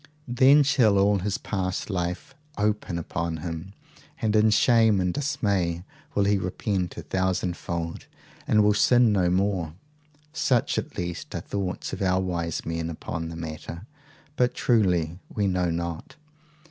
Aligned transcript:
Then 0.27 0.63
shall 0.63 0.97
all 0.97 1.19
his 1.19 1.37
past 1.37 1.91
life 1.91 2.33
open 2.57 2.97
upon 2.97 3.37
him, 3.45 3.73
and 4.19 4.35
in 4.35 4.49
shame 4.49 4.99
and 4.99 5.13
dismay 5.13 5.83
will 6.15 6.23
he 6.23 6.39
repent 6.39 6.97
a 6.97 7.03
thousand 7.03 7.55
fold, 7.55 8.07
and 8.47 8.63
will 8.63 8.73
sin 8.73 9.11
no 9.11 9.29
more. 9.29 9.75
Such, 10.33 10.79
at 10.79 10.97
least, 10.97 11.35
are 11.35 11.41
thoughts 11.41 11.93
of 11.93 12.01
our 12.01 12.19
wise 12.19 12.65
men 12.65 12.89
upon 12.89 13.29
the 13.29 13.35
matter; 13.35 13.85
but 14.37 14.55
truly 14.55 15.19
we 15.31 15.45
know 15.45 15.69
not. 15.69 16.15